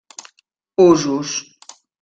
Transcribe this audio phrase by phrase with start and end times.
[0.85, 1.29] Usos: